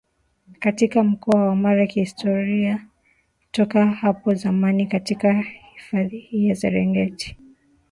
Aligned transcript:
katika 0.59 1.03
Mkoa 1.03 1.45
wa 1.47 1.55
Mara 1.55 1.87
Kihistoria 1.87 2.87
toka 3.51 3.85
hapo 3.87 4.33
zamani 4.33 4.87
katika 4.87 5.33
hifadhi 5.73 6.19
hii 6.19 6.47
ya 6.47 6.55
Serengeti 6.55 7.37